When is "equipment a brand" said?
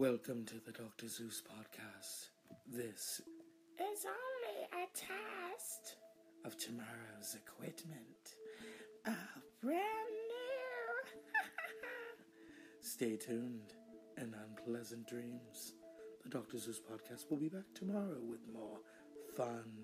7.36-9.82